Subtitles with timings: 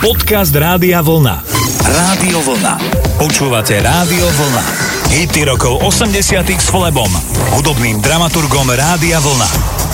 [0.00, 1.44] Podcast Rádia Vlna.
[1.84, 2.80] Rádio Vlna.
[3.20, 4.64] Počúvate Rádio Vlna.
[5.12, 7.12] Hity rokov 80 s Flebom,
[7.52, 9.44] hudobným dramaturgom Rádia Vlna.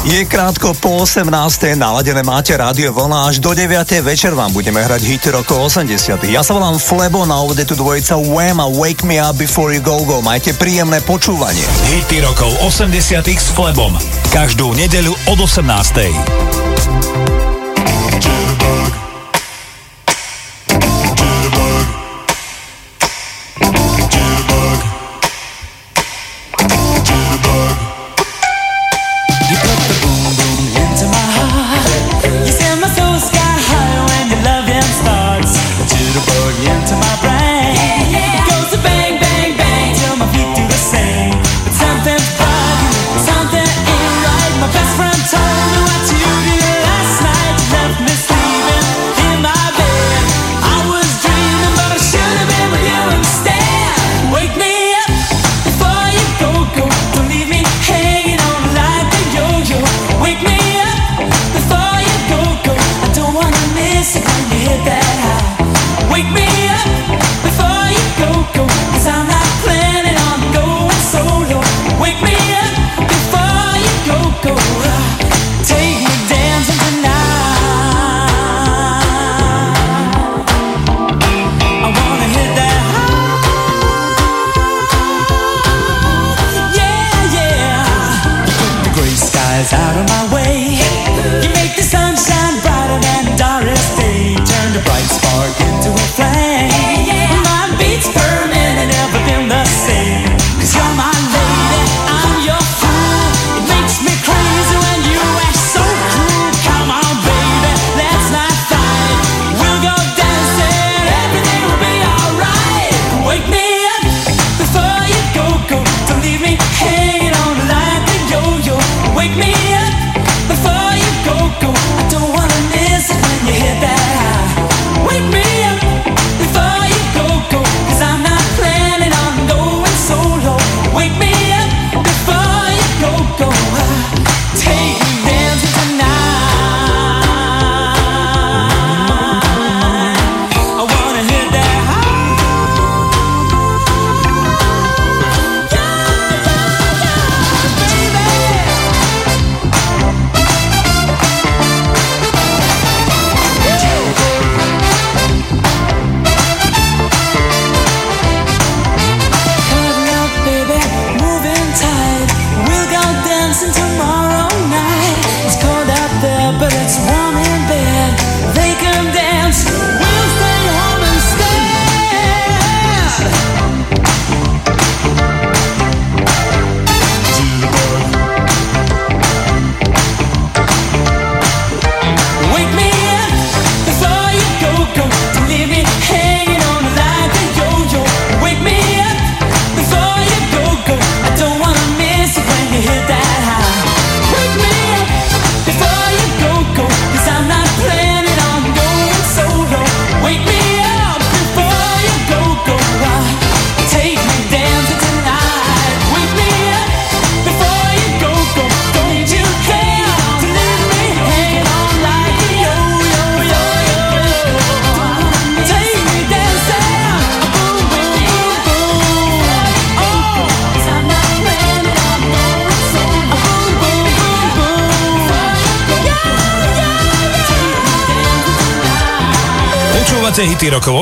[0.06, 1.26] Je krátko po 18.
[1.74, 3.82] naladené máte Rádio Vlna až do 9.
[4.06, 6.22] večer vám budeme hrať hity rokov 80.
[6.30, 9.82] Ja sa volám Flebo, na úvode tu dvojica Wham a Wake Me Up Before You
[9.82, 10.22] Go Go.
[10.22, 11.66] Majte príjemné počúvanie.
[11.90, 12.94] Hity rokov 80
[13.26, 13.98] s Flebom.
[14.30, 16.46] Každú nedeľu od 18.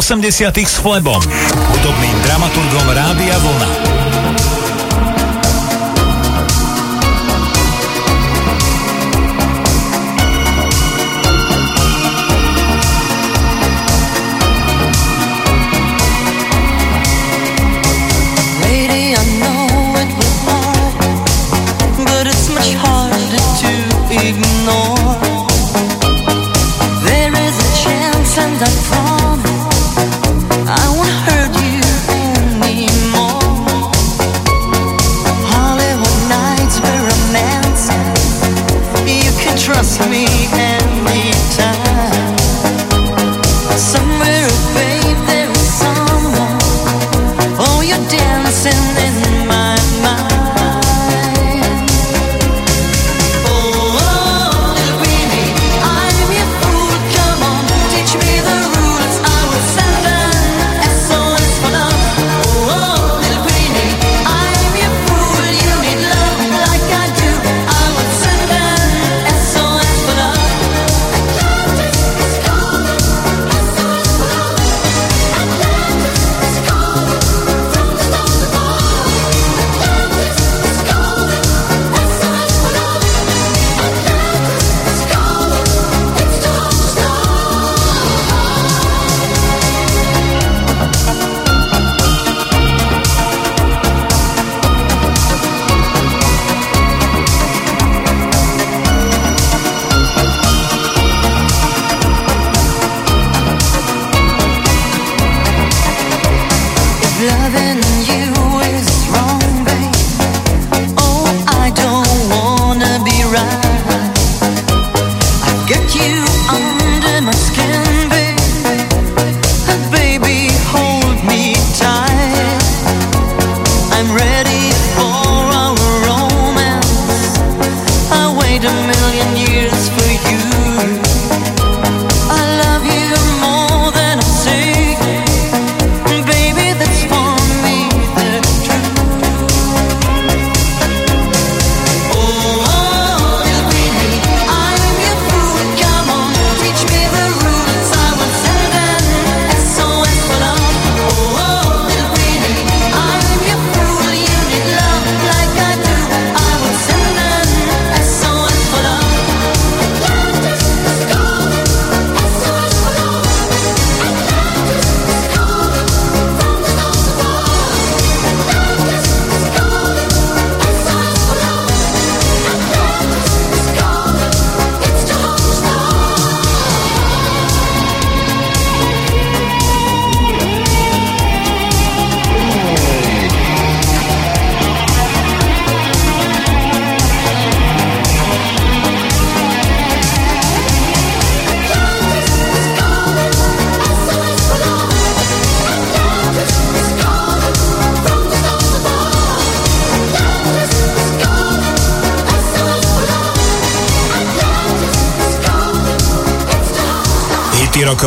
[0.04, 1.22] 80 s Flebom,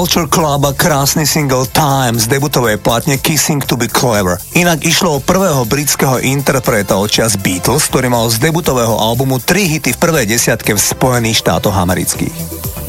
[0.00, 4.40] Culture Club a krásny single Time z debutovej platne Kissing to be Clever.
[4.56, 9.68] Inak išlo o prvého britského interpreta od čas Beatles, ktorý mal z debutového albumu tri
[9.68, 12.32] hity v prvej desiatke v Spojených štátoch amerických.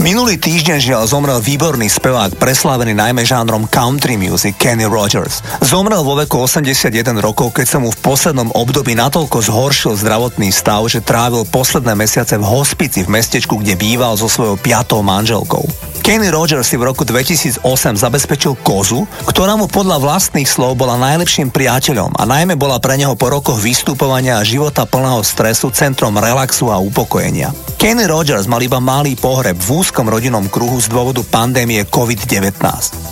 [0.01, 5.45] Minulý týždeň žiaľ zomrel výborný spevák, preslávený najmä žánrom country music Kenny Rogers.
[5.61, 6.89] Zomrel vo veku 81
[7.21, 12.33] rokov, keď sa mu v poslednom období natoľko zhoršil zdravotný stav, že trávil posledné mesiace
[12.33, 15.69] v hospici v mestečku, kde býval so svojou piatou manželkou.
[16.01, 17.61] Kenny Rogers si v roku 2008
[18.01, 23.13] zabezpečil kozu, ktorá mu podľa vlastných slov bola najlepším priateľom a najmä bola pre neho
[23.13, 27.53] po rokoch vystupovania a života plného stresu centrom relaxu a upokojenia.
[27.77, 32.55] Kenny Rogers mal iba malý pohreb v úzkom rodinnom kruhu z dôvodu pandémie COVID-19.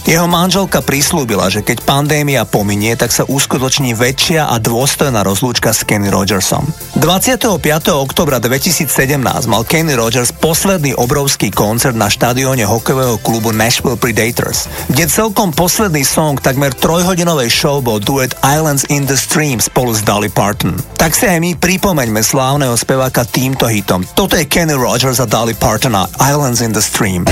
[0.08, 5.84] Jeho manželka prislúbila, že keď pandémia pominie, tak sa uskutoční väčšia a dôstojná rozlúčka s
[5.84, 6.64] Kenny Rogersom.
[6.96, 7.60] 25.
[7.92, 8.88] oktobra 2017
[9.52, 16.08] mal Kenny Rogers posledný obrovský koncert na štadióne hokejového klubu Nashville Predators, kde celkom posledný
[16.08, 20.80] song takmer trojhodinovej show bol duet Islands in the Stream spolu s Dolly Parton.
[20.96, 24.08] Tak si aj my pripomeňme slávneho speváka týmto hitom.
[24.16, 27.26] Toto je Kenny Rogers a Dolly Parton a Islands in the Stream.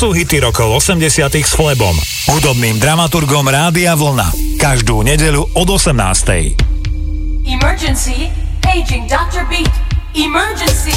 [0.00, 1.92] Sú hity rokov 80 s Flebom,
[2.32, 4.32] hudobným dramaturgom Rádia Vlna.
[4.56, 6.56] Každú nedeľu od 18.
[7.44, 8.32] Emergency,
[8.64, 9.44] paging Dr.
[9.52, 9.68] Beat.
[10.16, 10.96] Emergency.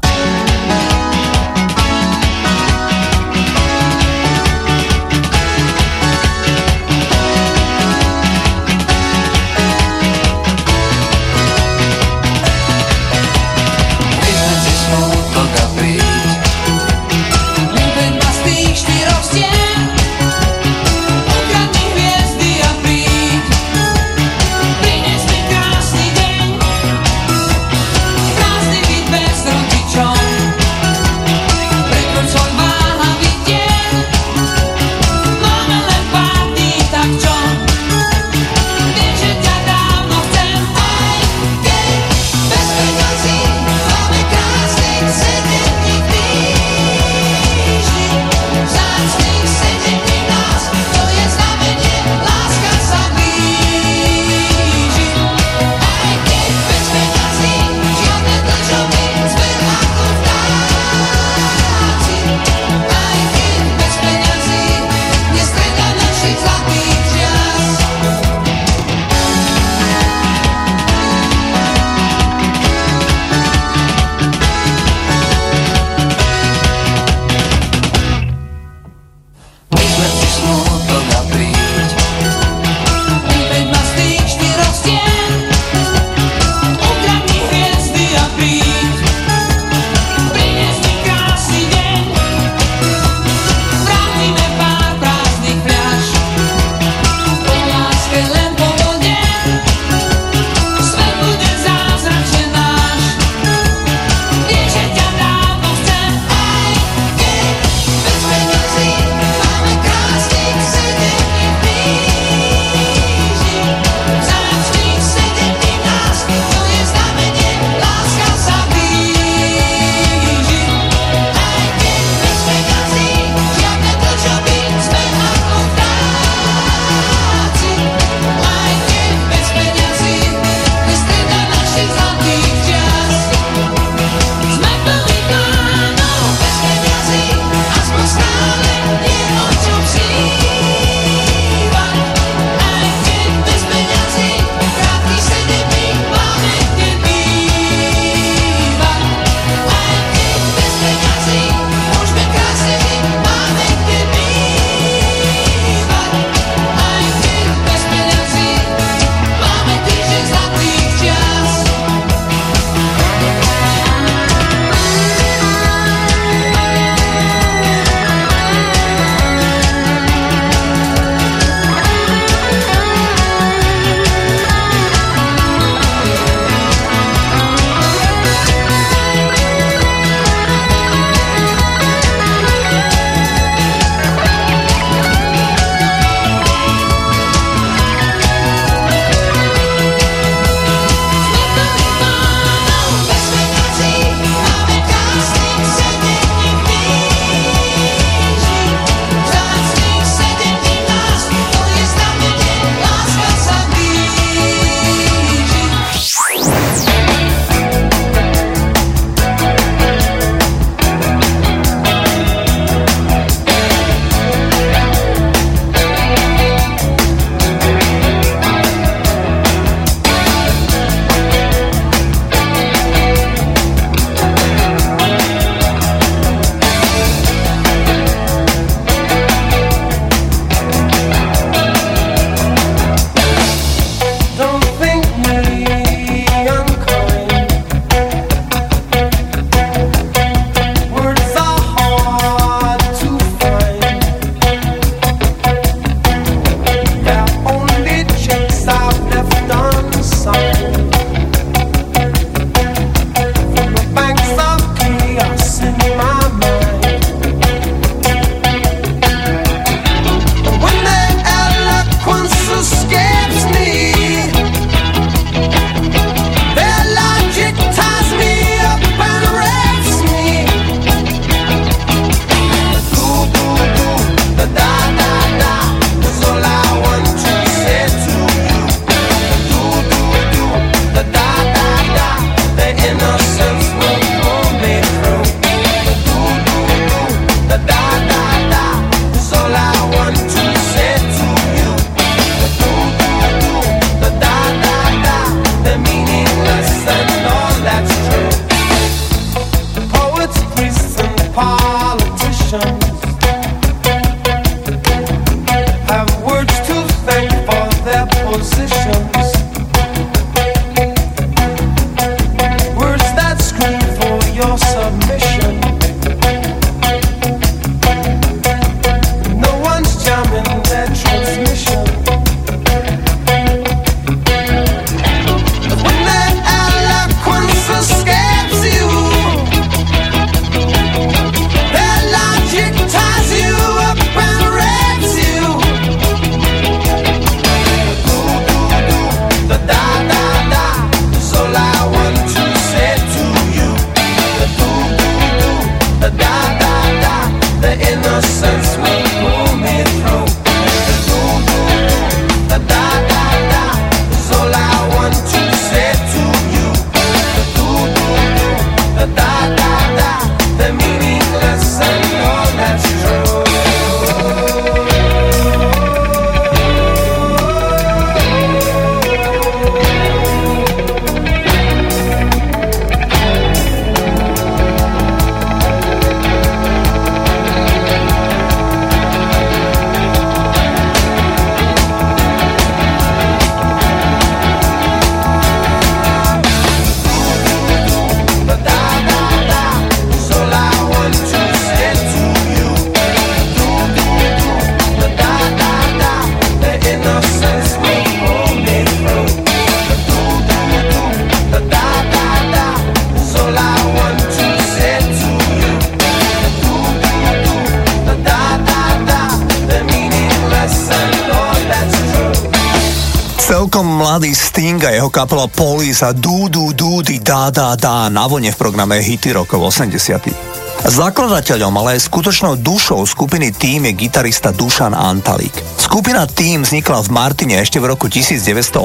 [416.01, 419.69] Police a dú, dú, dú, di, dá, dá, dá na vlne v programe Hity rokov
[419.69, 420.33] 80.
[420.81, 425.53] Zakladateľom, ale aj skutočnou dušou skupiny Team je gitarista Dušan Antalík.
[425.77, 428.81] Skupina Team vznikla v Martine ešte v roku 1980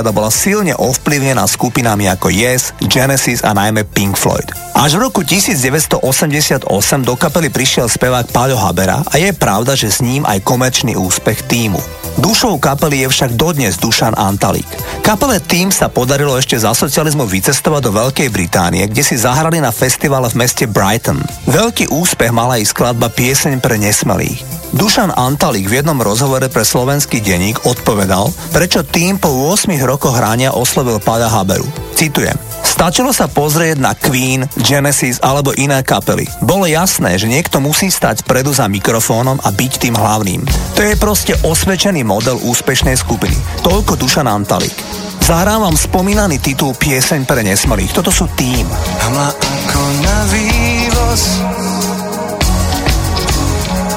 [0.00, 4.48] a bola silne ovplyvnená skupinami ako Yes, Genesis a najmä Pink Floyd.
[4.72, 6.64] Až v roku 1988
[7.04, 11.44] do kapely prišiel spevák Paľo Habera a je pravda, že s ním aj komerčný úspech
[11.52, 12.05] týmu.
[12.16, 14.68] Dušou kapely je však dodnes Dušan Antalík.
[15.04, 19.68] Kapele Team sa podarilo ešte za socializmu vycestovať do Veľkej Británie, kde si zahrali na
[19.68, 21.20] festivale v meste Brighton.
[21.44, 24.40] Veľký úspech mala aj skladba Pieseň pre nesmelých.
[24.72, 30.56] Dušan Antalík v jednom rozhovore pre slovenský denník odpovedal, prečo tým po 8 rokoch hrania
[30.56, 31.68] oslovil Páľa Haberu.
[31.92, 32.45] Citujem.
[32.76, 36.28] Stačilo sa pozrieť na Queen, Genesis alebo iné kapely.
[36.44, 40.44] Bolo jasné, že niekto musí stať vpredu za mikrofónom a byť tým hlavným.
[40.76, 43.32] To je proste osvedčený model úspešnej skupiny.
[43.64, 44.76] Toľko Dušan Antalík.
[45.24, 47.96] Zahrám vám spomínaný titul Pieseň pre nesmelých.
[47.96, 48.68] Toto sú tým.
[49.08, 51.22] Hmla ako na vývoz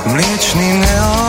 [0.07, 1.28] Mliečný neón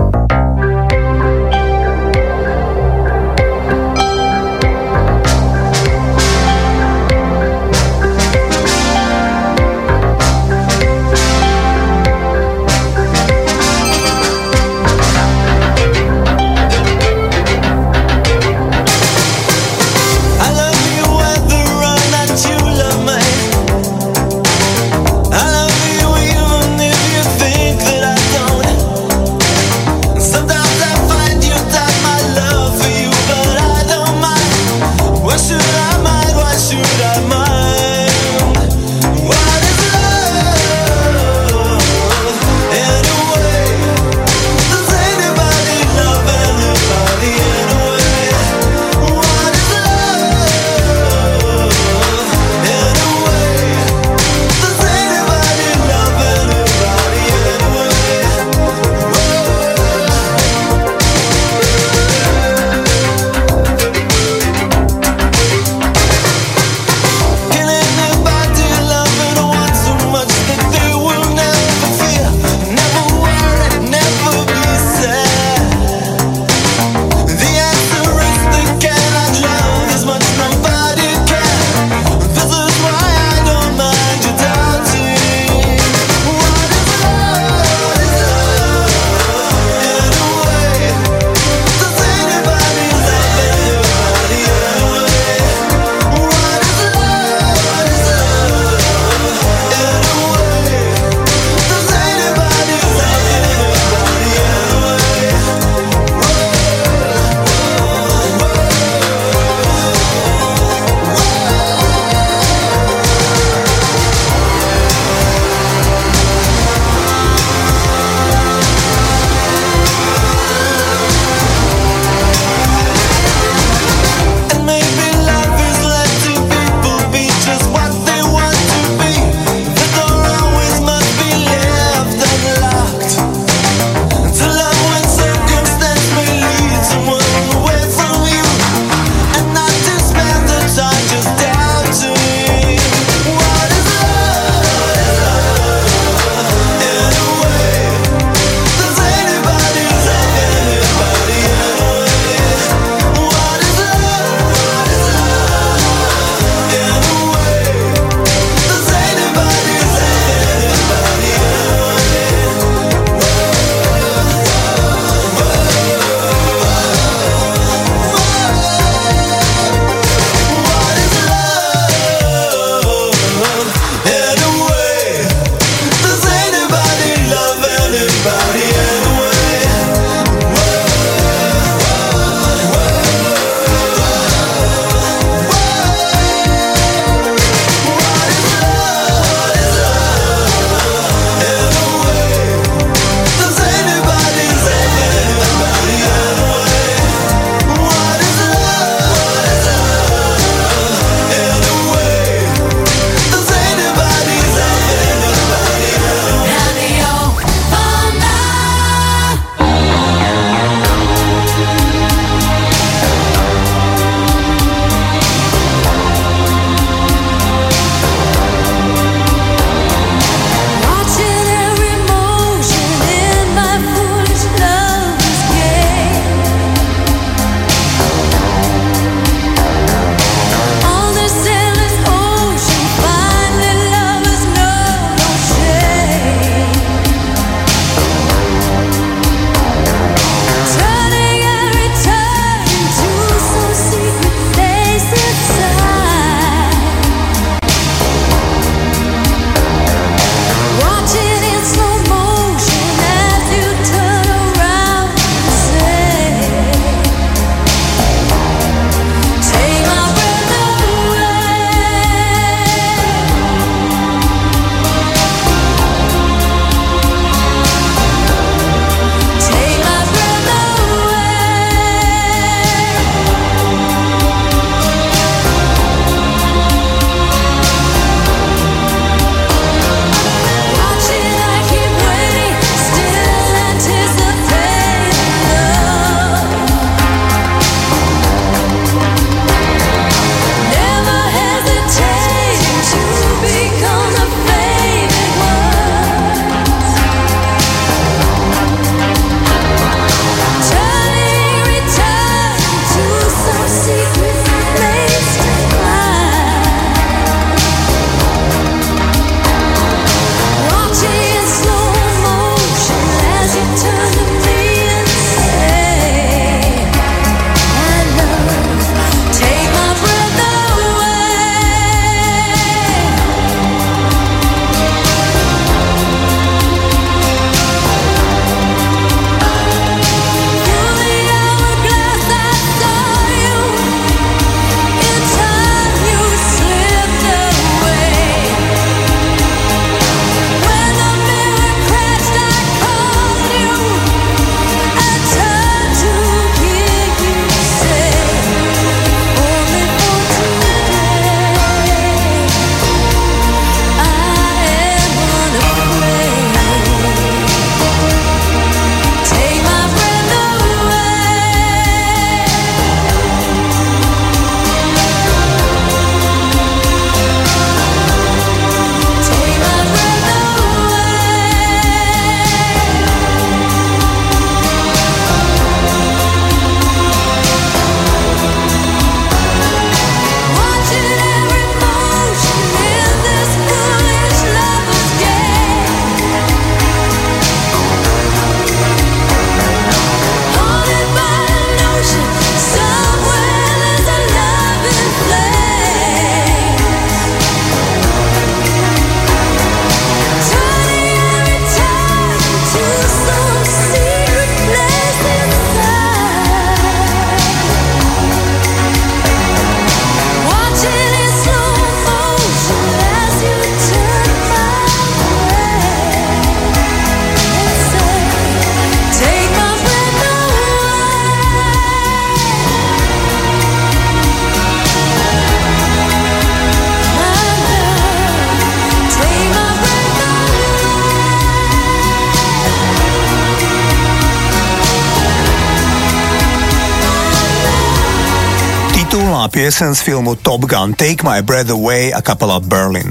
[439.71, 443.07] Piesen z filmu Top Gun Take My Breath Away a kapela Berlin.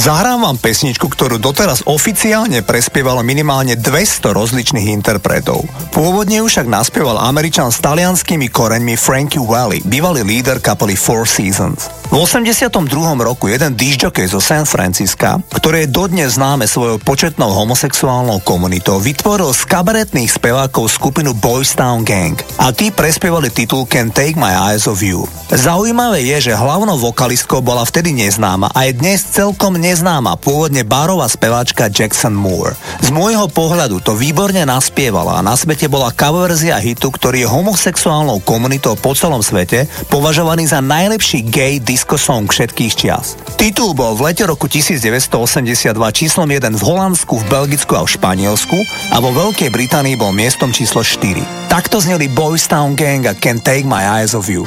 [0.00, 5.60] Zahrám vám pesničku, ktorú doteraz oficiálne prespievalo minimálne 200 rozličných interpretov.
[5.92, 11.92] Pôvodne ju však naspieval Američan s talianskými koreňmi Frankie Valli, bývalý líder kapely Four Seasons.
[12.08, 12.80] V 82.
[13.20, 19.52] roku jeden disjockey zo San Francisca, ktoré je dodnes známe svojou početnou homosexuálnou komunitou, vytvoril
[19.52, 24.84] z kabaretných spevákov skupinu Boys Town Gang a tí prespievali titul Can Take My Eyes
[24.84, 25.24] Off You.
[25.48, 31.24] Zaujímavé je, že hlavnou vokalistkou bola vtedy neznáma a je dnes celkom neznáma pôvodne barová
[31.24, 32.76] speváčka Jackson Moore.
[33.00, 38.44] Z môjho pohľadu to výborne naspievala a na svete bola coverzia hitu, ktorý je homosexuálnou
[38.44, 43.40] komunitou po celom svete považovaný za najlepší gay disco song všetkých čias.
[43.56, 48.78] Titul bol v lete roku 1982 číslom 1 v Holandsku, v Belgicku a v Španielsku
[49.10, 51.70] a vo Veľkej Británii bol miestom číslo 4.
[51.70, 54.66] Takto zneli Boys Town Gang Can Take My Eyes Off You.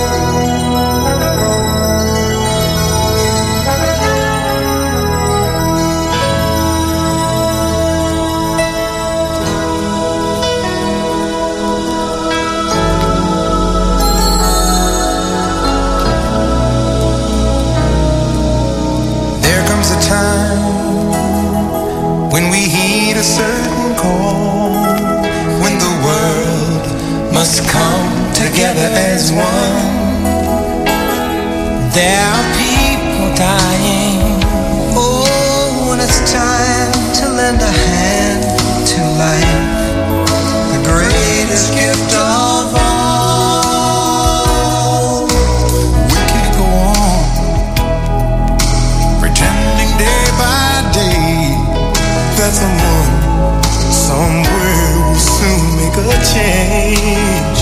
[52.51, 57.59] find someone somewhere will soon make a change.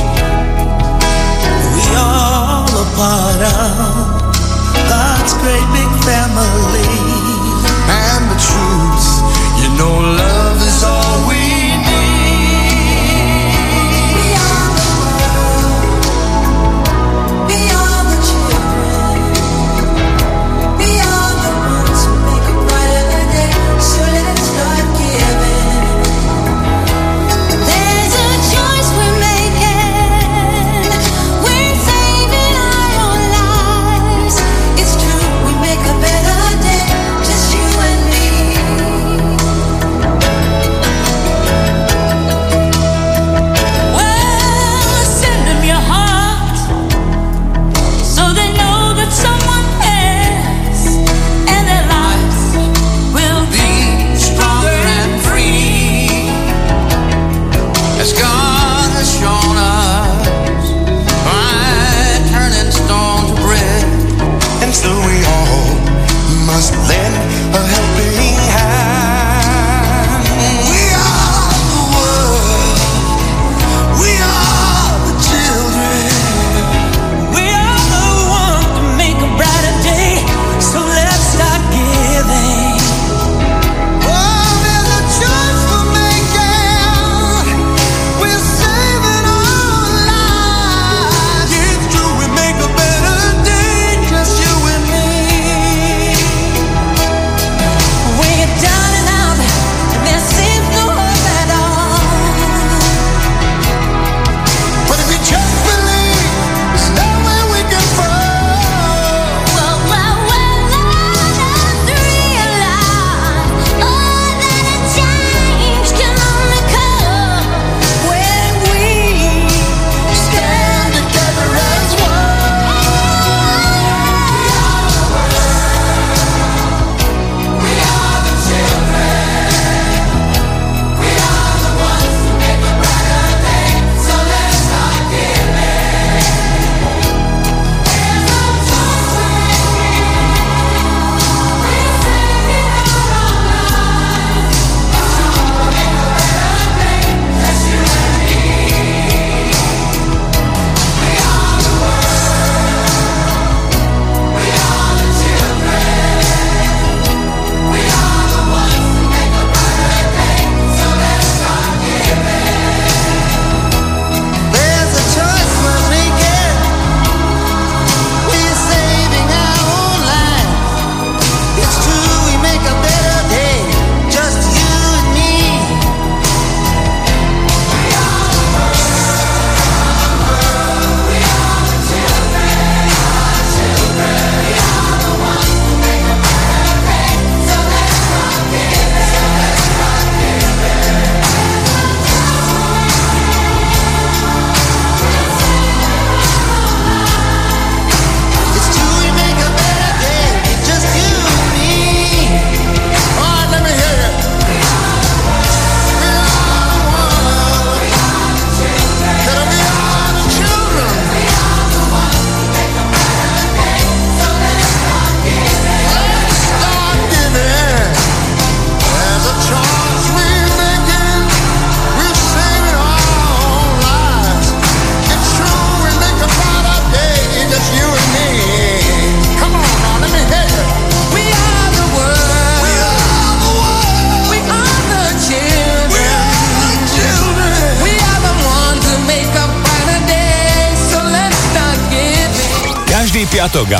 [1.75, 4.31] We all a part of
[4.89, 6.18] God's great big family.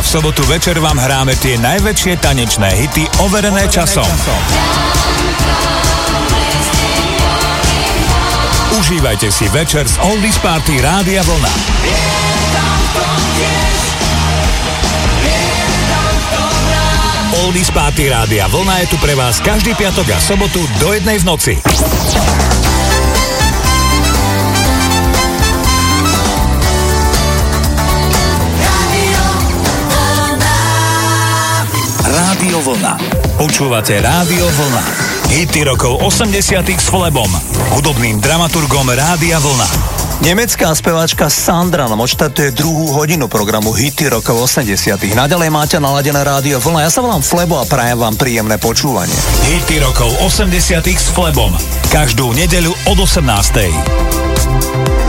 [0.10, 4.10] sobotu večer vám hráme tie najväčšie tanečné hity overené, overené časom.
[8.74, 11.53] Užívajte si večer z Oldies Party Rádia Vlna.
[17.45, 21.26] Oldies Party Rádia Vlna je tu pre vás každý piatok a sobotu do jednej v
[21.30, 21.53] noci.
[32.70, 33.01] Vlna.
[33.41, 34.86] Počúvate Rádio Vlna.
[35.34, 37.26] Hity rokov 80 s Flebom,
[37.74, 39.65] hudobným dramaturgom Rádia Vlna.
[40.22, 45.01] Nemecká speváčka Sandra nám odštartuje druhú hodinu programu Hity rokov 80.
[45.17, 46.86] Naďalej máte naladené rádio Vlna.
[46.86, 49.17] Ja sa volám Flebo a prajem vám príjemné počúvanie.
[49.49, 50.53] Hity rokov 80.
[50.93, 51.49] s Flebom.
[51.89, 55.09] Každú nedeľu od 18.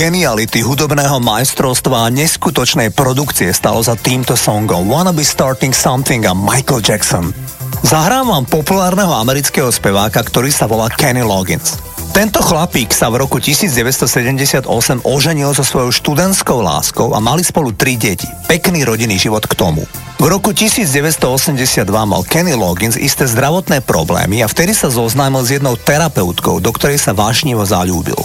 [0.00, 6.32] Geniality hudobného majstrovstva a neskutočnej produkcie stalo za týmto songom Wanna Be Starting Something a
[6.32, 7.28] Michael Jackson.
[7.84, 11.76] Zahrám vám populárneho amerického speváka, ktorý sa volá Kenny Loggins.
[12.16, 14.64] Tento chlapík sa v roku 1978
[15.04, 18.24] oženil so svojou študentskou láskou a mali spolu tri deti.
[18.48, 19.84] Pekný rodinný život k tomu.
[20.16, 25.76] V roku 1982 mal Kenny Loggins isté zdravotné problémy a vtedy sa zoznámil s jednou
[25.76, 28.16] terapeutkou, do ktorej sa vášnivo zalúbil.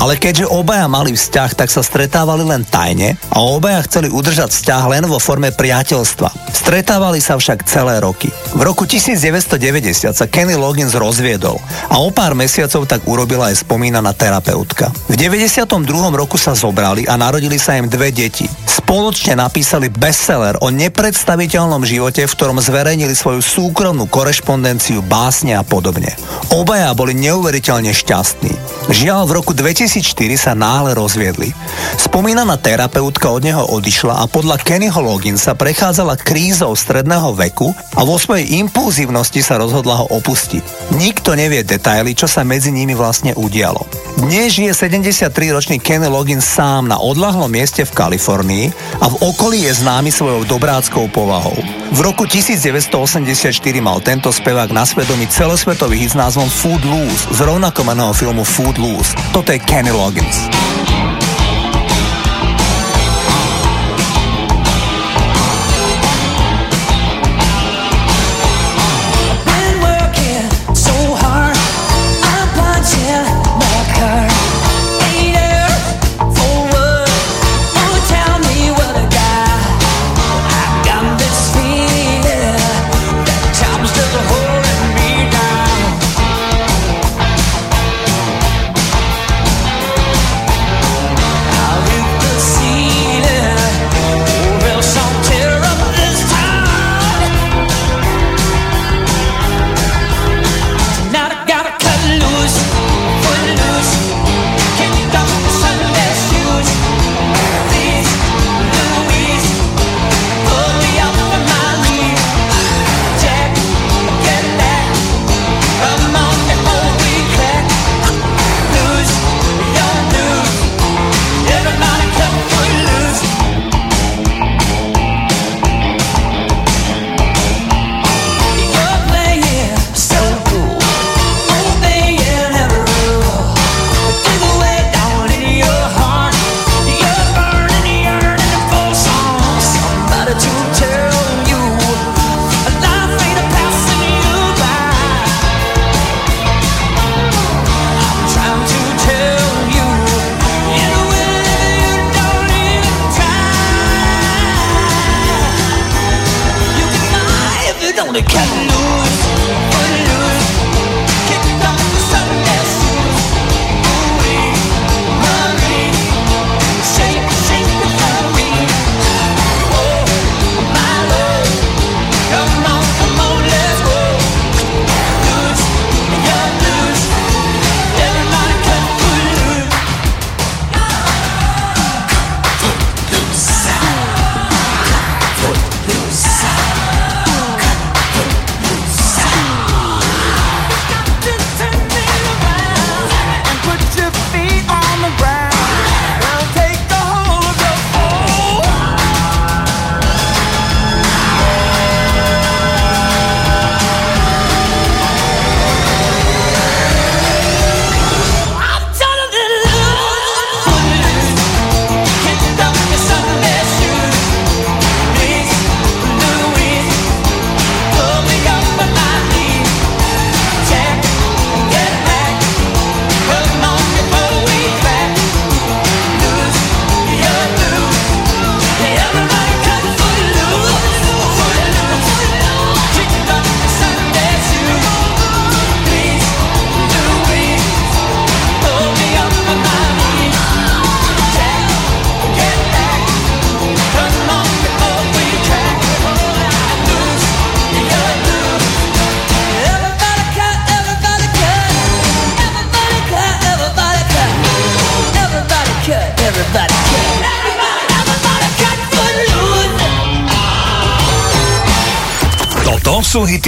[0.00, 4.82] Ale keďže obaja mali vzťah, tak sa stretávali len tajne a obaja chceli udržať vzťah
[4.96, 6.56] len vo forme priateľstva.
[6.56, 8.32] Stretávali sa však celé roky.
[8.56, 11.60] V roku 1990 sa Kenny Loggins rozviedol
[11.92, 14.88] a o pár mesiacov tak urobila aj spomínaná terapeutka.
[15.20, 15.84] V 92.
[16.16, 18.48] roku sa zobrali a narodili sa im dve deti.
[18.64, 26.16] Spoločne napísali bestseller o nepredstaviteľnom živote, v ktorom zverejnili svoju súkromnú korešpondenciu, básne a podobne.
[26.48, 28.48] Obaja boli neuveriteľne šťastní.
[28.88, 31.52] Žiaľ, v roku 2004 sa náhle rozviedli.
[32.00, 38.16] Spomínaná terapeutka od neho odišla a podľa Kennyho Logginsa prechádzala krízou stredného veku a vo
[38.16, 40.96] svojej impulzívnosti sa rozhodla ho opustiť.
[40.96, 43.99] Nikto nevie detaily, čo sa medzi nimi vlastne udialo.
[44.18, 48.66] Dnes žije 73-ročný Kenny Loggins sám na odlahlom mieste v Kalifornii
[48.98, 51.54] a v okolí je známy svojou dobráckou povahou.
[51.94, 57.38] V roku 1984 mal tento spevák na svedomí celosvetový hit s názvom Food Loose z
[57.46, 59.14] rovnakomeného filmu Food Loose.
[59.30, 60.50] Toto je Kenny Loggins.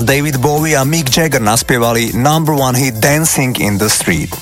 [0.00, 4.32] David Bowie a Mick Jagger, naspievali number one hit Dancing in the Street.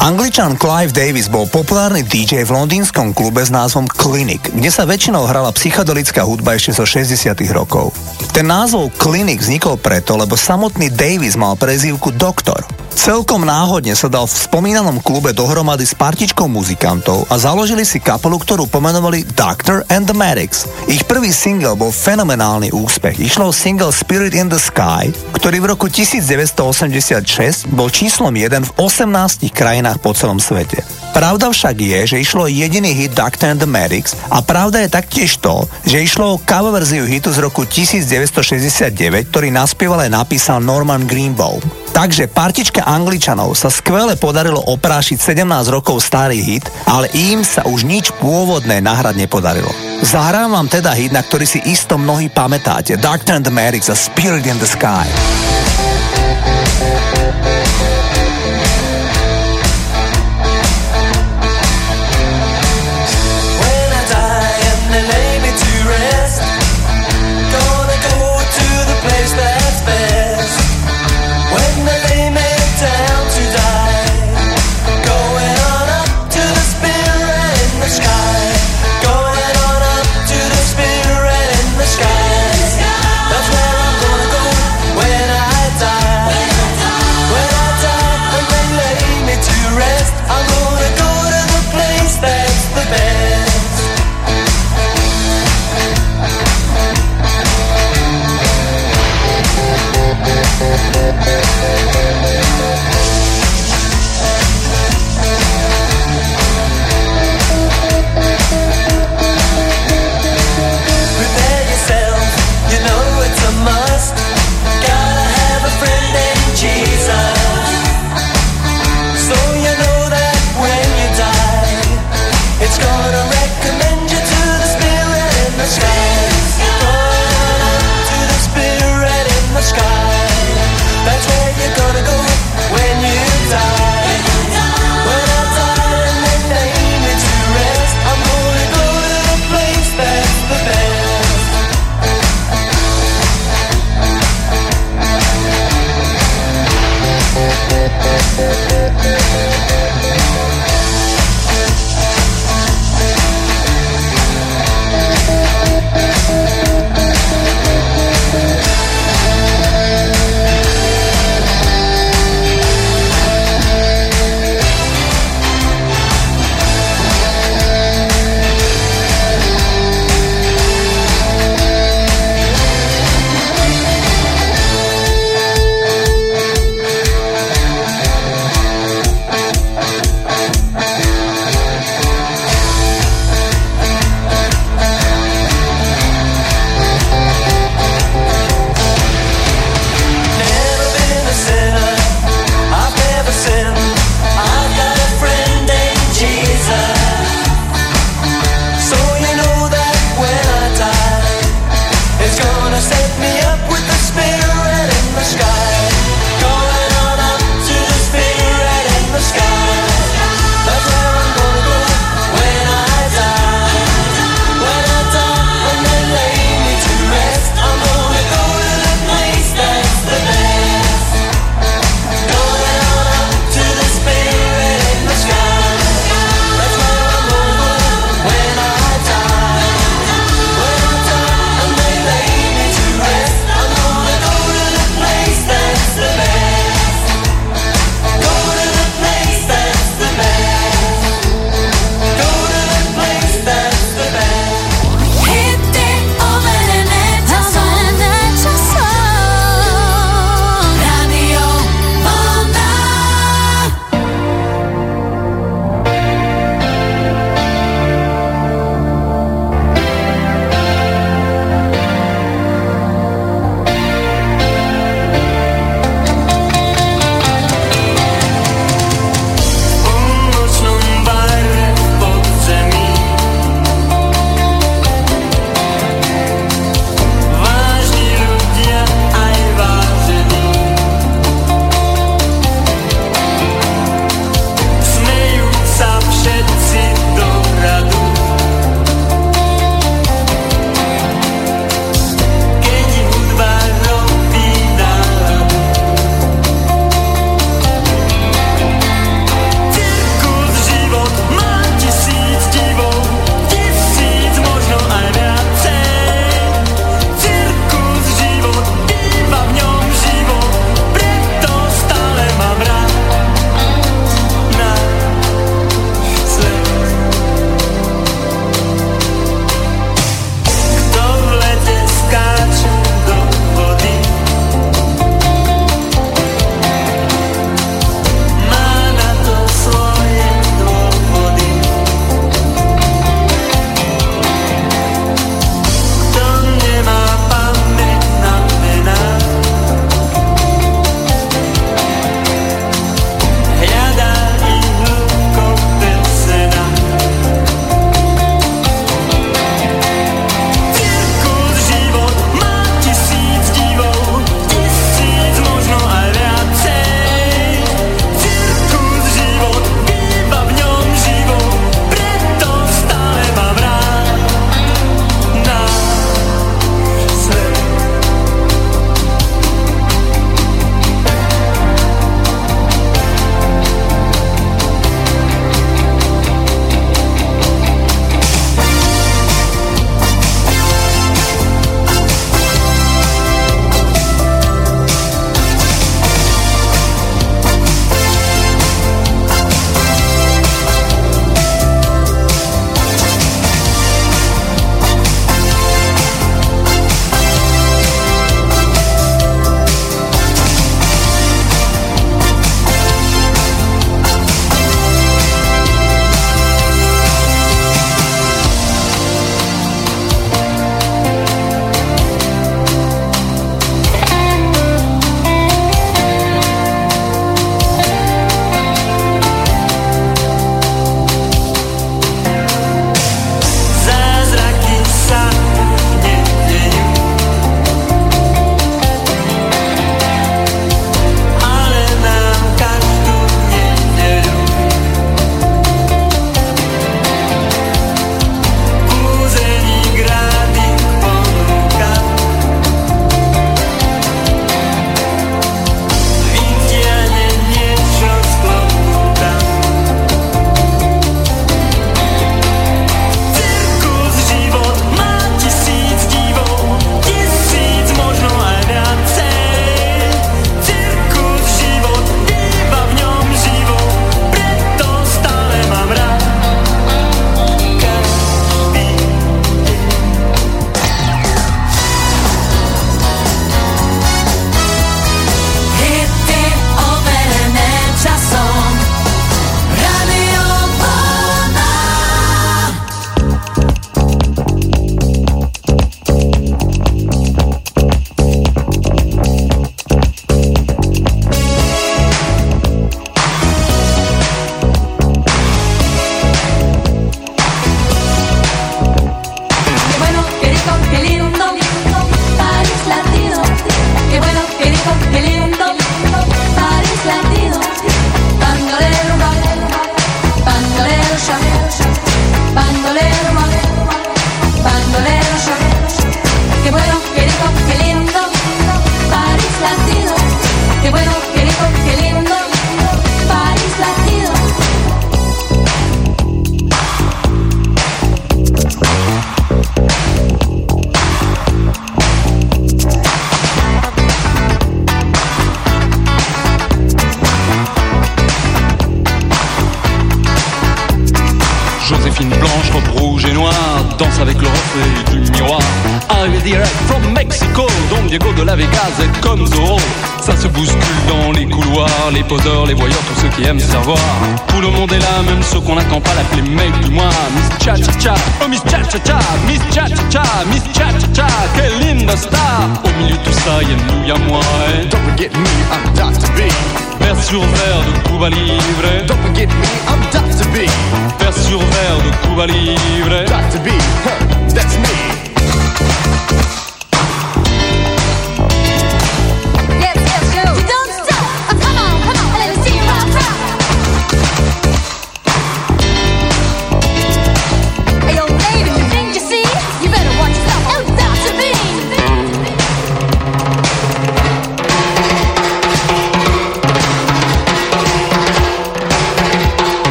[0.00, 5.28] Angličan Clive Davis bol populárny DJ v londýnskom klube s názvom Clinic, kde sa väčšinou
[5.28, 7.92] hrala psychedelická hudba ešte zo 60 rokov.
[8.32, 12.64] Ten názov Clinic vznikol preto, lebo samotný Davis mal prezývku Doktor.
[12.92, 18.36] Celkom náhodne sa dal v spomínanom klube dohromady s partičkou muzikantov a založili si kapelu,
[18.36, 20.68] ktorú pomenovali Doctor and the Medics.
[20.84, 23.16] Ich prvý single bol fenomenálny úspech.
[23.16, 28.70] Išlo o single Spirit in the Sky, ktorý v roku 1986 bol číslom 1 v
[28.76, 30.84] 18 krajinách po celom svete.
[31.12, 35.36] Pravda však je, že išlo jediný hit Doctor and the Medics a pravda je taktiež
[35.44, 41.04] to, že išlo o cover verziu hitu z roku 1969, ktorý naspieval aj napísal Norman
[41.04, 41.60] Greenbaum.
[41.92, 47.84] Takže partičke Angličanov sa skvele podarilo oprášiť 17 rokov starý hit, ale im sa už
[47.84, 49.68] nič pôvodné nahrať nepodarilo.
[50.00, 52.96] Zahrám vám teda hit, na ktorý si isto mnohí pamätáte.
[52.96, 55.04] Doctor and the Medics a Spirit in the Sky.
[57.42, 57.61] When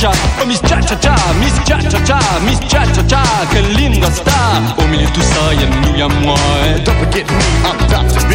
[0.00, 4.08] Oh Miss Cha Cha Cha, Miss Cha Cha Cha, Miss Cha Cha Cha, quelle linda
[4.12, 4.62] star.
[4.78, 6.36] Au milieu de tout ça, y'a nous, y'a moi.
[6.76, 8.24] et Don't forget me, I'm Dr.
[8.28, 8.34] B.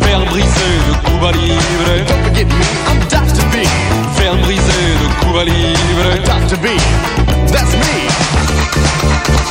[0.00, 2.04] Verre brisé de Cuba Libre.
[2.08, 3.44] Don't forget me, I'm Dr.
[3.52, 3.64] B.
[4.18, 6.24] Verre brisé de Cuba Libre.
[6.24, 6.56] Dr.
[6.60, 6.66] B,
[7.52, 9.45] that's me.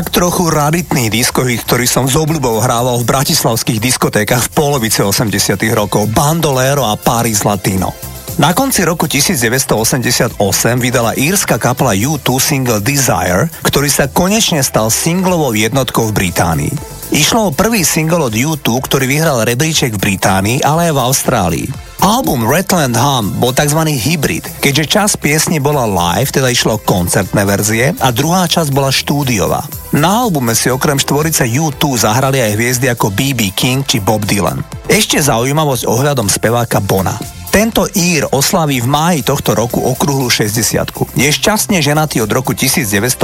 [0.00, 5.60] Tak trochu raritný diskohit, ktorý som s obľubou hrával v bratislavských diskotékach v polovici 80
[5.76, 6.08] rokov.
[6.16, 7.92] Bandolero a Paris Latino.
[8.40, 10.40] Na konci roku 1988
[10.80, 16.72] vydala írska kapela U2 single Desire, ktorý sa konečne stal singlovou jednotkou v Británii.
[17.12, 21.89] Išlo o prvý single od U2, ktorý vyhral rebríček v Británii, ale aj v Austrálii.
[22.00, 23.76] Album Redland Hum bol tzv.
[23.84, 29.68] hybrid, keďže časť piesne bola live, teda išlo koncertné verzie, a druhá časť bola štúdiová.
[29.92, 33.52] Na albume si okrem štvorice U2 zahrali aj hviezdy ako B.B.
[33.52, 34.64] King či Bob Dylan.
[34.88, 37.39] Ešte zaujímavosť ohľadom speváka Bona.
[37.50, 43.18] Tento Ír oslaví v máji tohto roku okrúhlu 60 Je šťastne ženatý od roku 1982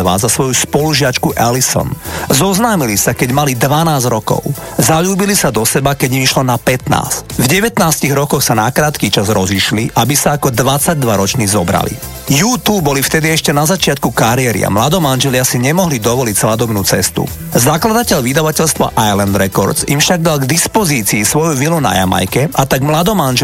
[0.00, 1.92] za svoju spolužiačku Alison.
[2.32, 4.40] Zoznámili sa, keď mali 12 rokov.
[4.80, 7.36] Zalúbili sa do seba, keď im išlo na 15.
[7.36, 7.76] V 19
[8.16, 11.92] rokoch sa na krátky čas rozišli, aby sa ako 22-roční zobrali.
[12.30, 17.26] U2 boli vtedy ešte na začiatku kariéry a mladomanželia si nemohli dovoliť svadobnú cestu.
[17.52, 22.86] Zakladateľ vydavateľstva Island Records im však dal k dispozícii svoju vilu na Jamajke a tak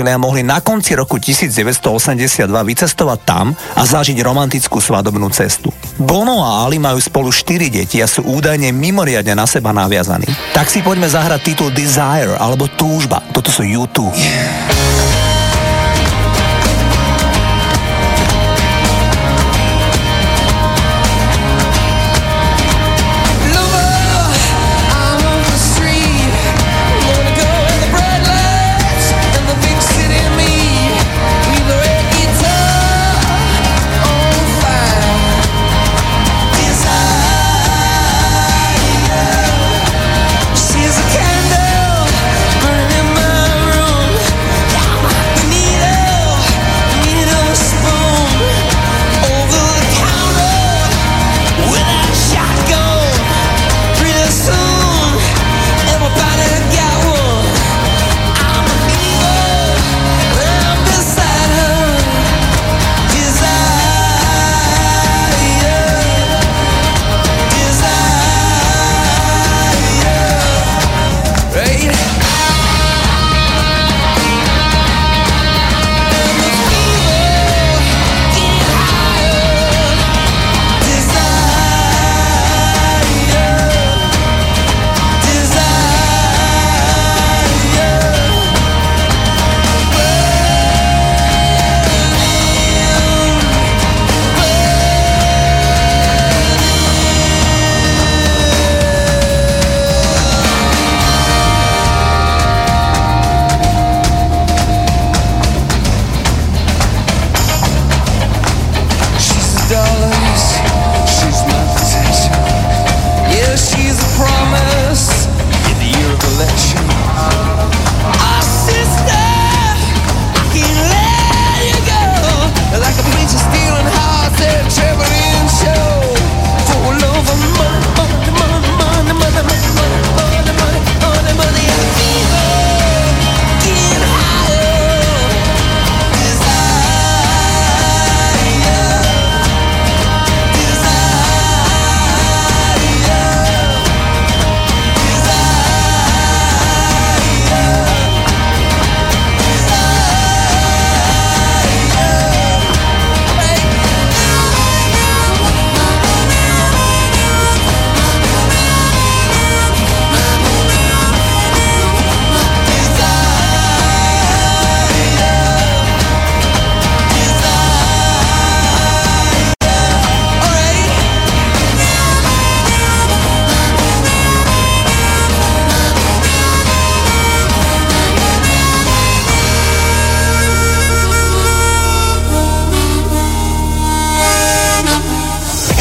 [0.06, 5.74] mladomanželia mohli na konci roku 1982 vycestovať tam a zažiť romantickú svadobnú cestu.
[5.98, 10.30] Bono a Ali majú spolu 4 deti a sú údajne mimoriadne na seba naviazaní.
[10.54, 13.18] Tak si poďme zahrať titul Desire alebo Túžba.
[13.34, 14.14] Toto sú U2.
[14.14, 15.15] She's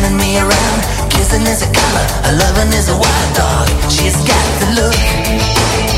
[0.00, 1.10] spinning me around.
[1.10, 3.68] Kissing is a color, a loving is a wild dog.
[3.90, 5.89] She's got the look.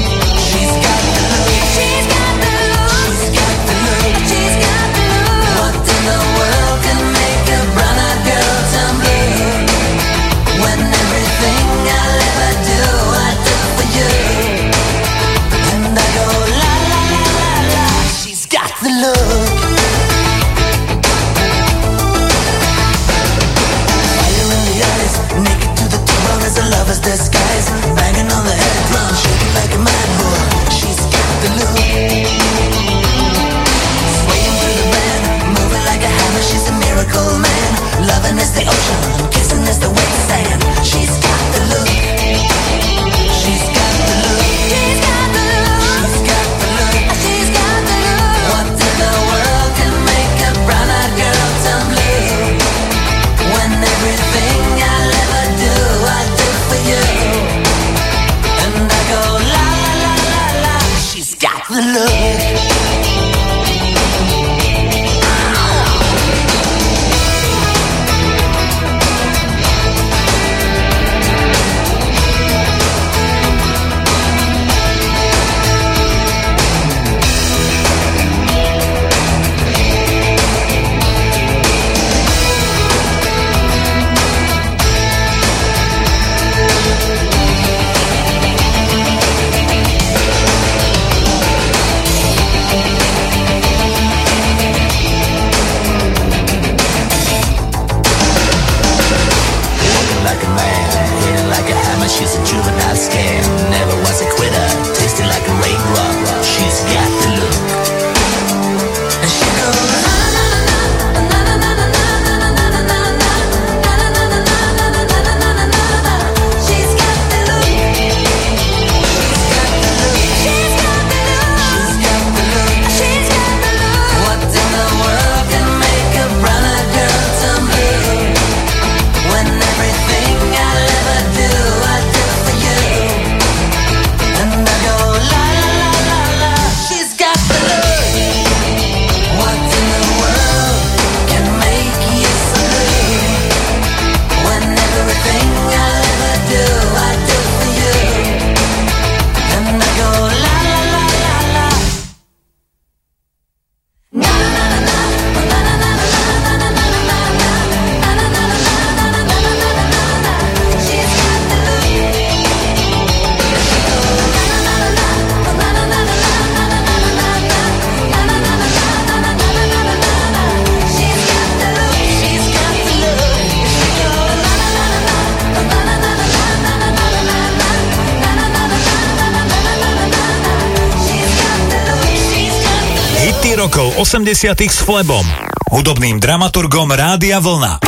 [184.22, 185.26] 80 s Flebom,
[185.74, 187.82] hudobným dramaturgom Rádia Vlna.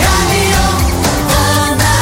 [0.00, 0.60] Rádio
[1.28, 1.92] Vlna.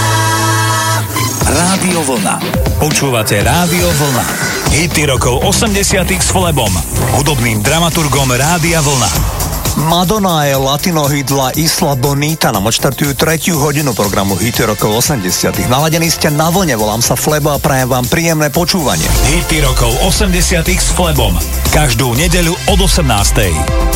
[1.50, 2.36] Rádio Vlna.
[2.78, 4.26] Počúvate Rádio Vlna.
[4.70, 5.82] Hity rokov 80
[6.14, 6.70] s Flebom,
[7.18, 9.31] hudobným dramaturgom Rádia Vlna.
[9.82, 15.26] Madonna je latino hit Isla Bonita nám odštartujú tretiu hodinu programu Hity rokov 80
[15.66, 19.06] Naladení ste na vlne, volám sa Flebo a prajem vám príjemné počúvanie.
[19.34, 21.34] Hity rokov 80 s Flebom.
[21.74, 23.91] Každú nedeľu od 18.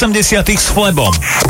[0.00, 1.49] 80 s Flebom.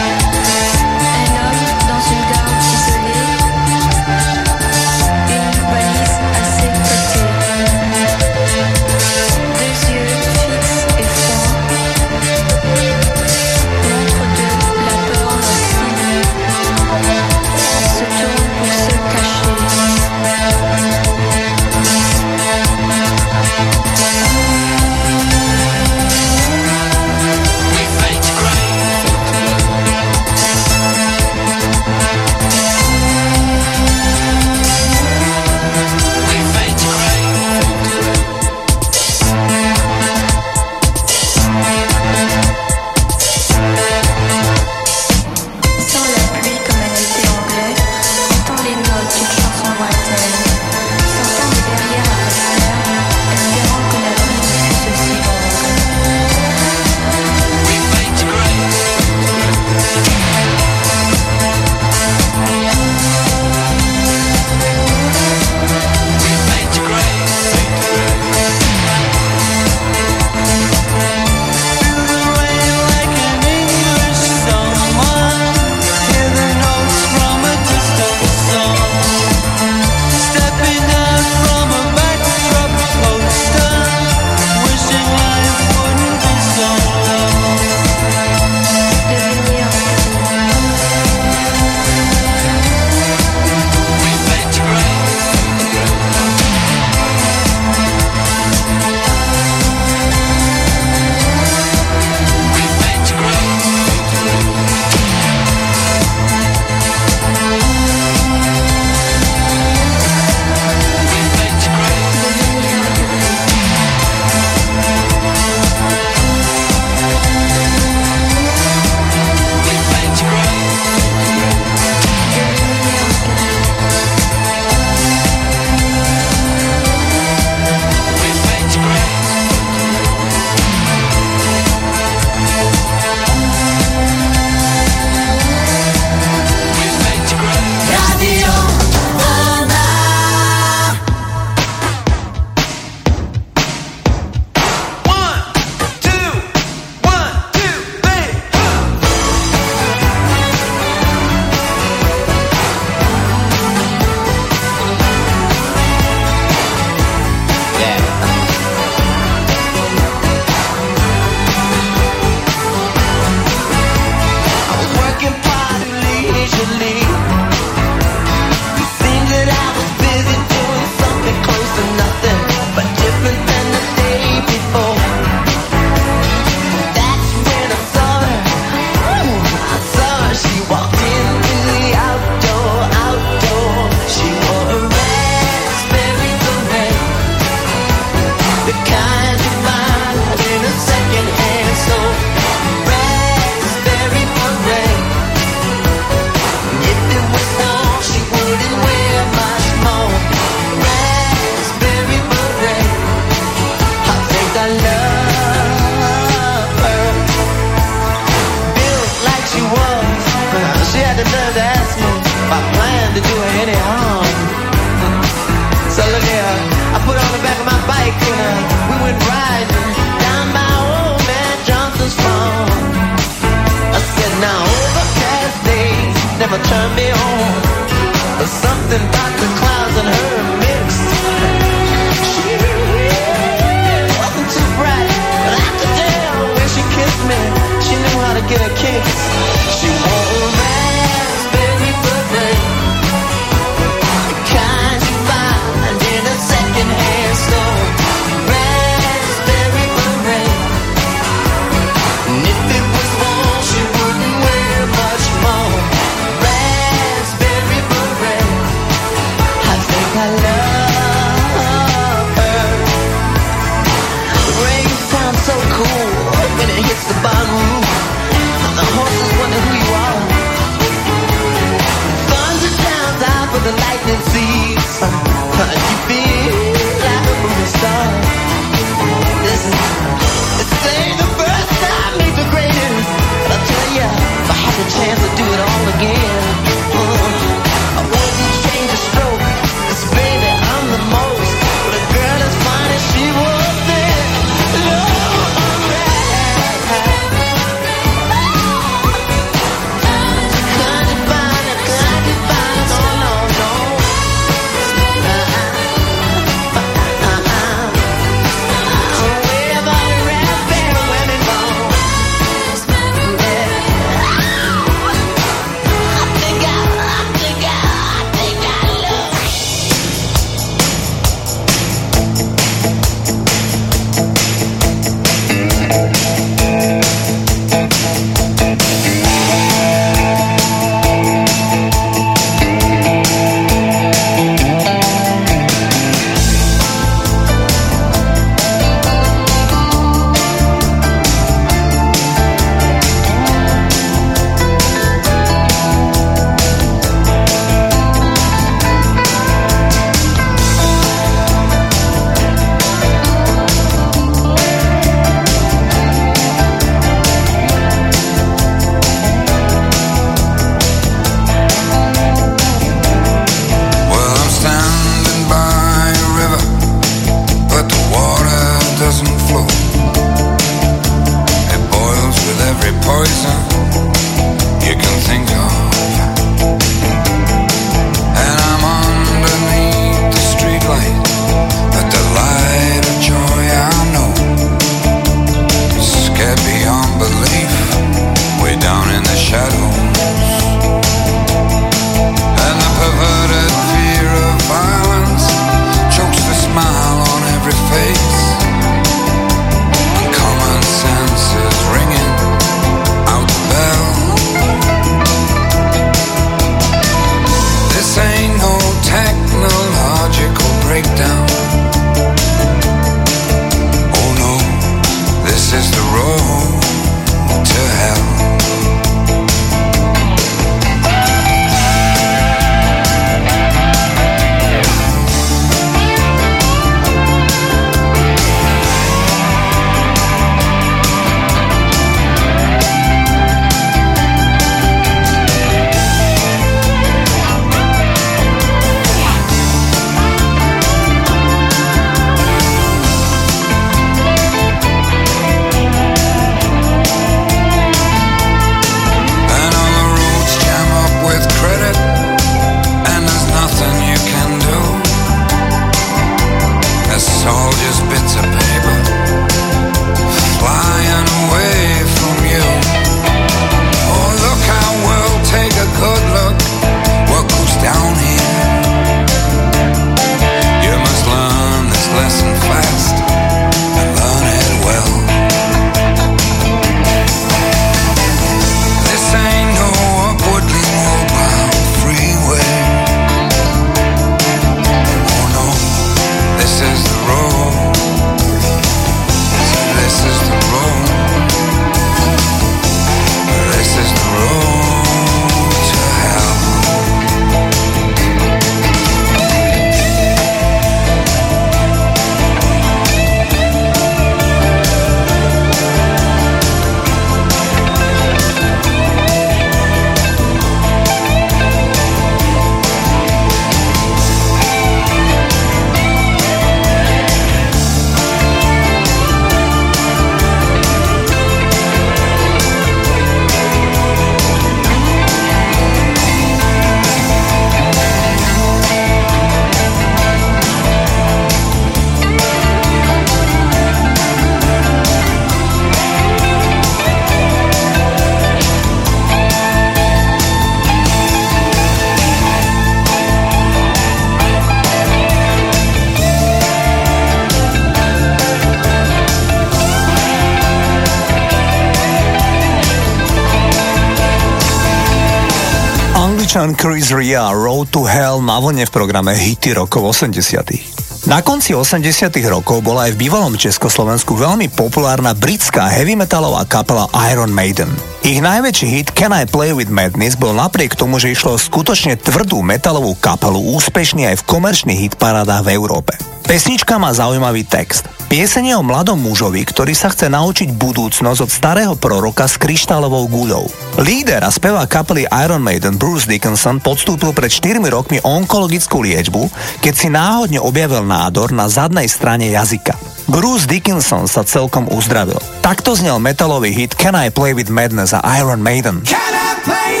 [557.11, 561.27] Ria Road to Hell na vlne v programe Hity rokov 80.
[561.27, 567.11] Na konci 80 rokov bola aj v bývalom Československu veľmi populárna britská heavy metalová kapela
[567.29, 567.91] Iron Maiden.
[568.23, 572.63] Ich najväčší hit Can I Play With Madness bol napriek tomu, že išlo skutočne tvrdú
[572.63, 576.15] metalovú kapelu úspešný aj v komerčných hitparádách v Európe.
[576.47, 578.07] Pesnička má zaujímavý text.
[578.31, 583.27] Pieseň je o mladom mužovi, ktorý sa chce naučiť budúcnosť od starého proroka s kryštálovou
[583.27, 583.67] guľou.
[584.01, 589.45] Líder a spevák kapely Iron Maiden Bruce Dickinson podstúpil pred 4 rokmi onkologickú liečbu,
[589.77, 592.97] keď si náhodne objavil nádor na zadnej strane jazyka.
[593.29, 595.37] Bruce Dickinson sa celkom uzdravil.
[595.61, 599.05] Takto znel metalový hit Can I Play With Madness a Iron Maiden.
[599.05, 600.00] Can I play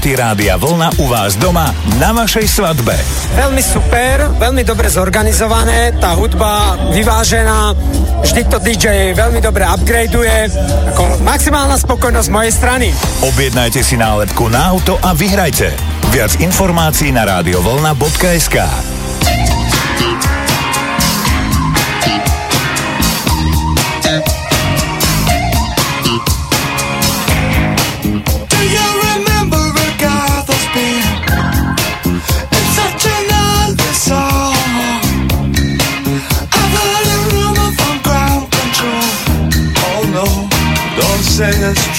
[0.00, 2.96] party Rádia Vlna u vás doma na vašej svadbe.
[3.36, 7.76] Veľmi super, veľmi dobre zorganizované, tá hudba vyvážená,
[8.24, 10.48] vždy to DJ veľmi dobre upgradeuje,
[10.96, 12.88] ako maximálna spokojnosť z mojej strany.
[13.28, 15.68] Objednajte si nálepku na auto a vyhrajte.
[16.16, 18.56] Viac informácií na radiovlna.sk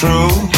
[0.02, 0.51] true.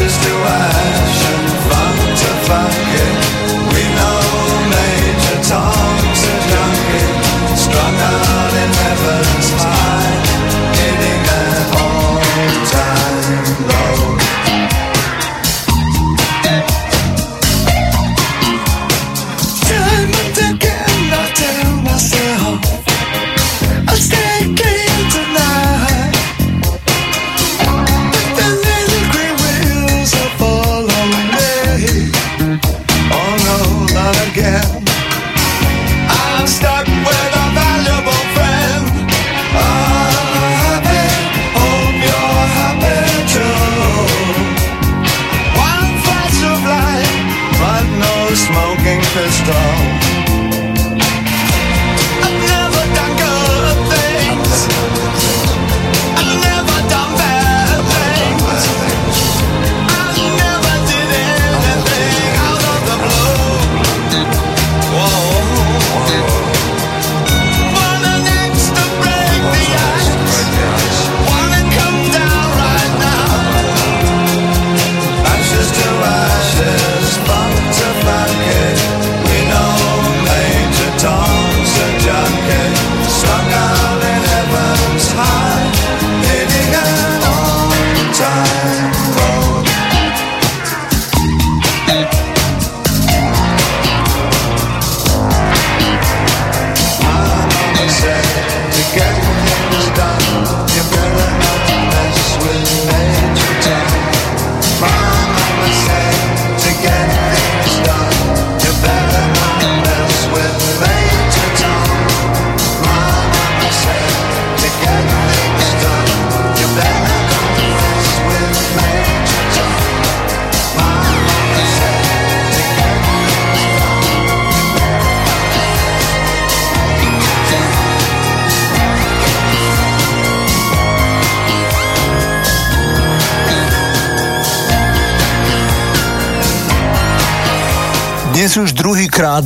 [0.00, 3.49] ashes to ash and fun to fuck it.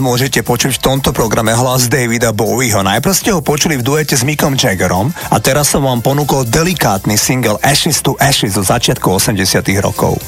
[0.04, 2.84] Môžete počuť v tomto programe hlas Davida Bowieho.
[2.84, 7.16] Najprv ste ho počuli v duete s Mickom Jaggerom a teraz som vám ponúkol delikátny
[7.16, 10.20] single Ashes to Ashes zo začiatku 80 rokov.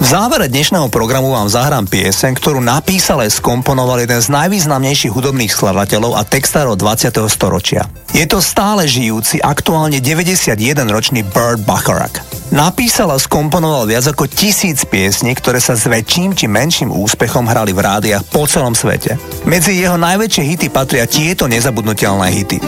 [0.00, 5.52] V závere dnešného programu vám zahrám piesen, ktorú napísal a skomponoval jeden z najvýznamnejších hudobných
[5.52, 7.20] skladateľov a textárov 20.
[7.28, 7.84] storočia.
[8.16, 12.39] Je to stále žijúci, aktuálne 91-ročný Burt Bacharach.
[12.50, 17.70] Napísal a skomponoval viac ako tisíc piesní, ktoré sa s väčším či menším úspechom hrali
[17.70, 19.14] v rádiách po celom svete.
[19.46, 22.58] Medzi jeho najväčšie hity patria tieto nezabudnutelné hity.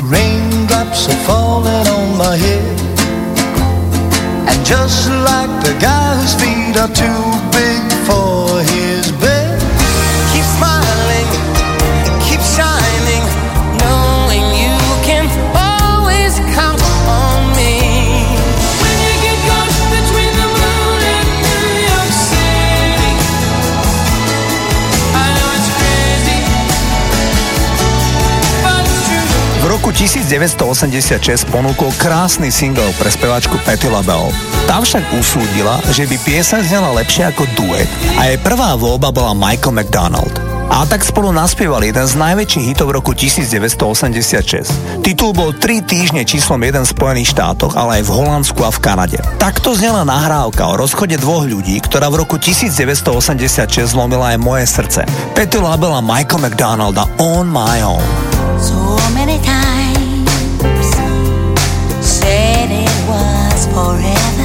[4.43, 7.92] And just like the guy whose feet are too big
[29.83, 34.31] roku 1986 ponúkol krásny single pre speváčku Patti LaBelle.
[34.71, 39.35] Tá však usúdila, že by piesa znela lepšie ako duet a jej prvá voľba bola
[39.35, 40.52] Michael McDonald.
[40.69, 45.03] A tak spolu naspievali jeden z najväčších hitov roku 1986.
[45.03, 48.79] Titul bol 3 týždne číslom 1 v Spojených štátoch, ale aj v Holandsku a v
[48.83, 49.19] Kanade.
[49.41, 55.01] Takto znela nahrávka o rozchode dvoch ľudí, ktorá v roku 1986 zlomila aj moje srdce.
[55.35, 58.05] Patti LaBelle a Michael McDonald a On My Own.
[58.63, 60.23] So many times
[62.03, 64.42] said it was forever.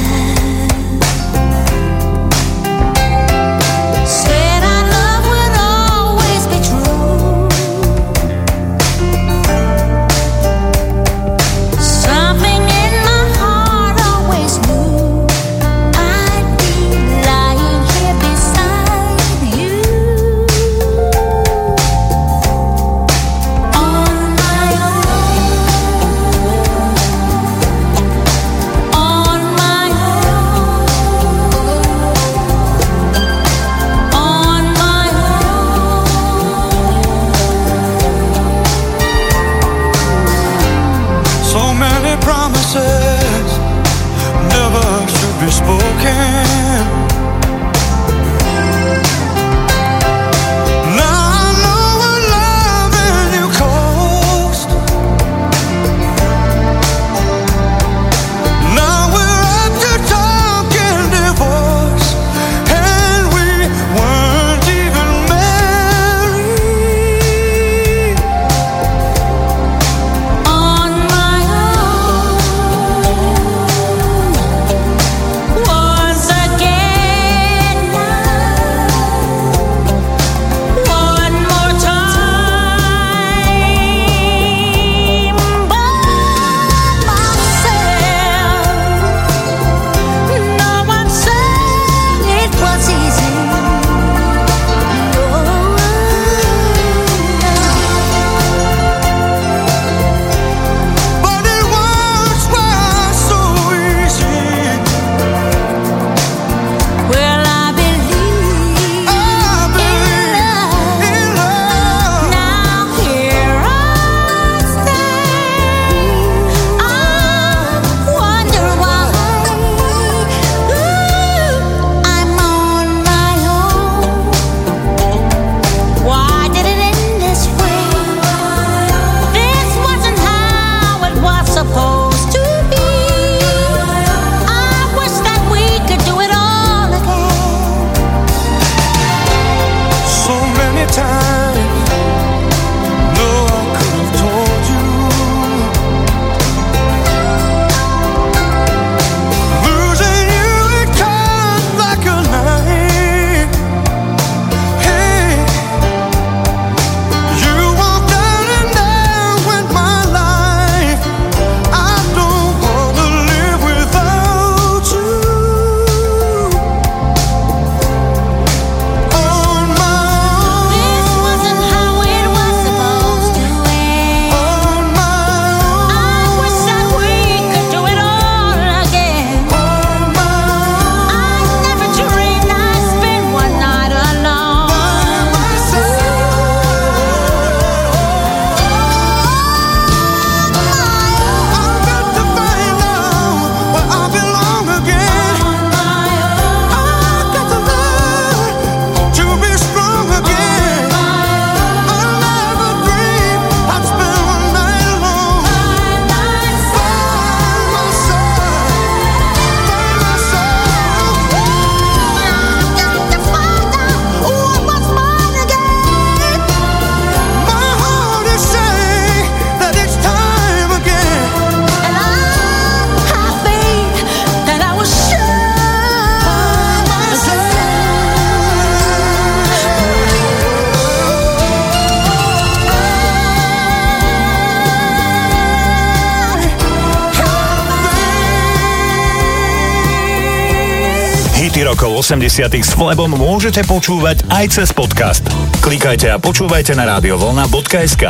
[241.68, 245.20] Rokov 80 s Flebom môžete počúvať aj cez podcast.
[245.60, 248.04] Klikajte a počúvajte na radiovolna.sk.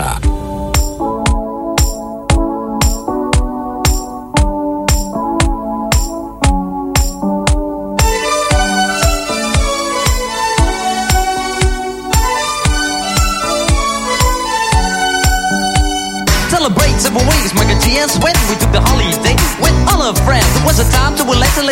[16.47, 20.47] Celebrate several ways, and GS when we took the holiday with all our friends.
[20.55, 21.68] It was a time to relax and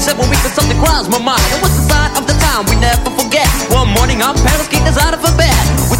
[0.00, 1.44] Seven weeks, but something crossed my mind.
[1.52, 3.46] It was the sign of the time we never forget.
[3.70, 5.99] One morning, our parents kicked us out of a bed.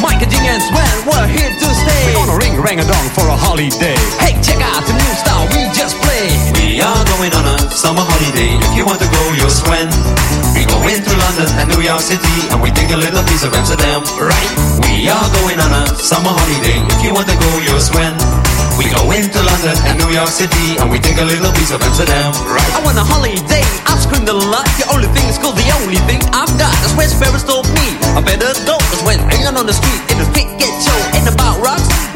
[0.00, 2.02] Mike and G and Sven, we're here to stay.
[2.08, 5.44] We're gonna ring rang a dong for a holiday Hey, check out the new style
[5.52, 6.32] we just played.
[6.56, 8.56] We are going on a summer holiday.
[8.56, 9.88] If you want to go, you'll swim.
[10.56, 13.52] We go into London and New York City, and we take a little piece of
[13.52, 14.02] Amsterdam.
[14.16, 14.50] Right?
[14.88, 16.80] We are going on a summer holiday.
[16.96, 18.45] If you want to go, you'll swim.
[18.76, 21.80] We go into London and New York City, and we take a little piece of
[21.80, 22.32] Amsterdam.
[22.44, 22.72] Right?
[22.76, 23.64] I want a holiday.
[23.88, 24.68] I've screamed a lot.
[24.76, 25.52] The only thing is cool.
[25.52, 26.72] The only thing I've got.
[26.84, 27.96] That's where Sparrows told me.
[28.16, 28.76] I better go.
[28.92, 32.15] Cause when hanging on the street street get show ain't about rocks.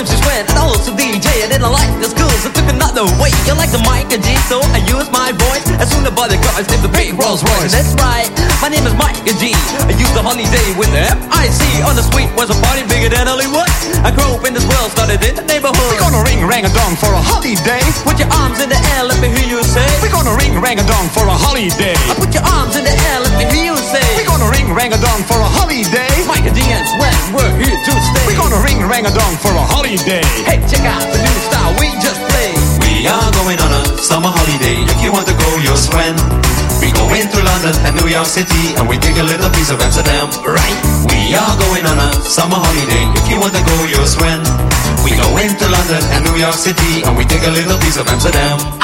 [0.00, 1.28] My name is MC Sven and DJ.
[1.44, 3.36] I didn't like the schools, I took another way.
[3.44, 5.60] You like the mic and G, so I use my voice.
[5.76, 7.76] As soon as the cars named the big Rolls Royce.
[7.76, 8.32] That's right,
[8.64, 9.52] my name is Mike and G.
[9.52, 11.84] I used the holiday with the M-I-C.
[11.84, 13.68] On the street was a party bigger than Hollywood.
[14.00, 15.76] I grew up in this world, started in the neighborhood.
[15.76, 17.84] We're gonna ring rang a dong for a holiday.
[18.00, 19.84] Put your arms in the air, let me hear you say.
[20.00, 21.92] We're gonna ring rang a dong for a holiday.
[22.08, 24.00] I put your arms in the air, let me hear you say.
[24.40, 26.08] We're gonna ring rang a dong for a holiday.
[26.24, 28.24] Mike and G and Sven, we're here to stay.
[28.24, 30.24] We're gonna ring rang a dong for a holiday.
[30.48, 32.56] Hey, check out the new style we just played.
[32.88, 34.80] We are going on a summer holiday.
[34.88, 36.16] If you want to go, you'll swim.
[36.80, 39.76] We go into London and New York City, and we take a little piece of
[39.76, 40.32] Amsterdam.
[40.40, 40.78] Right?
[41.12, 43.12] We are going on a summer holiday.
[43.20, 44.40] If you want to go, you'll swim.
[45.04, 48.08] We go into London and New York City, and we take a little piece of
[48.08, 48.79] Amsterdam.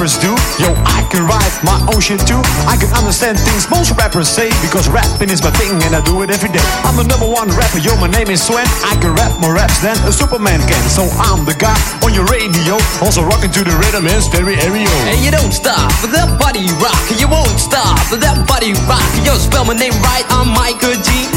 [0.00, 0.32] Rappers do.
[0.56, 2.40] Yo, I can write my own shit too.
[2.64, 6.24] I can understand things most rappers say because rapping is my thing and I do
[6.24, 6.64] it every day.
[6.88, 8.64] I'm the number one rapper, yo, my name is Sven.
[8.80, 10.80] I can rap more raps than a Superman can.
[10.88, 14.88] So I'm the guy on your radio, also rocking to the rhythm in stereo.
[15.04, 16.96] And you don't stop with that body rock.
[17.20, 19.04] You won't stop with that body rock.
[19.20, 20.24] Yo, spell my name right.
[20.32, 21.28] I'm Michael G.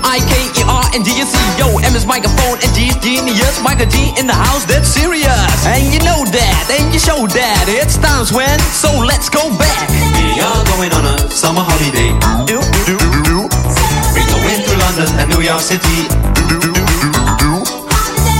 [0.00, 1.44] M I K E R N G S E.
[1.60, 3.60] Yo, M is microphone and G is genius.
[3.60, 5.66] Michael G in the house, that's serious.
[5.68, 7.64] And you know that, and you show that.
[7.68, 9.88] It's times when, so let's go back.
[10.16, 12.16] We are going on a summer holiday.
[12.48, 12.96] Do, do,
[13.28, 13.38] do.
[14.16, 16.08] We go into London and New York City.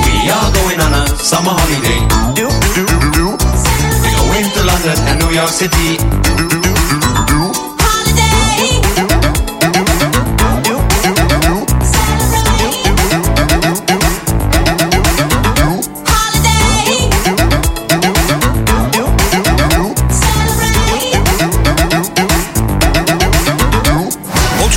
[0.09, 2.01] We are going on a summer holiday.
[2.33, 3.27] Do, do, do.
[4.01, 6.60] We go into London and New York City.